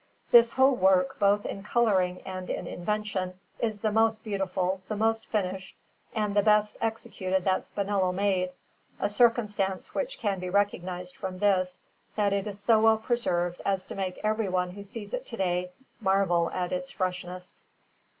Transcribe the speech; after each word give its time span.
This 0.31 0.53
whole 0.53 0.75
work, 0.75 1.19
both 1.19 1.45
in 1.45 1.61
colouring 1.61 2.23
and 2.23 2.49
in 2.49 2.65
invention, 2.65 3.39
is 3.59 3.77
the 3.77 3.91
most 3.91 4.23
beautiful, 4.23 4.81
the 4.87 4.95
most 4.95 5.27
finished, 5.27 5.75
and 6.15 6.33
the 6.35 6.41
best 6.41 6.75
executed 6.81 7.45
that 7.45 7.59
Spinello 7.65 8.11
made, 8.11 8.49
a 8.99 9.11
circumstance 9.11 9.93
which 9.93 10.17
can 10.17 10.39
be 10.39 10.49
recognized 10.49 11.15
from 11.15 11.37
this, 11.37 11.79
that 12.15 12.33
it 12.33 12.47
is 12.47 12.59
so 12.59 12.79
well 12.79 12.97
preserved 12.97 13.61
as 13.63 13.85
to 13.85 13.93
make 13.93 14.19
everyone 14.23 14.71
who 14.71 14.81
sees 14.81 15.13
it 15.13 15.23
to 15.27 15.37
day 15.37 15.69
marvel 15.99 16.49
at 16.49 16.71
its 16.71 16.89
freshness. 16.89 17.63